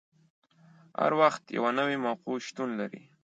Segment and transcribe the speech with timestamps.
[1.01, 3.01] هر وخت یوه نوې موقع شتون لري.